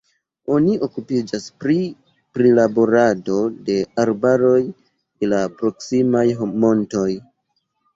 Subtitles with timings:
[0.53, 1.75] Oni okupiĝas pri
[2.39, 3.37] prilaborado
[3.71, 6.29] de arbaroj de la proksimaj
[6.67, 7.11] montoj.